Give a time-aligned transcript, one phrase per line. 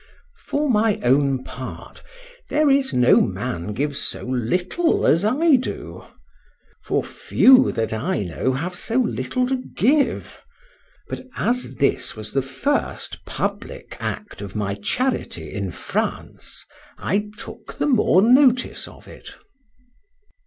[0.39, 2.01] For my own part,
[2.49, 6.05] there is no man gives so little as I do;
[6.83, 10.41] for few, that I know, have so little to give;
[11.07, 16.65] but as this was the first public act of my charity in France,
[16.97, 19.35] I took the more notice of it.